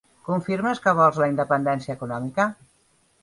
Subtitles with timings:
[0.27, 2.47] Confirmes que vols la independència econòmica?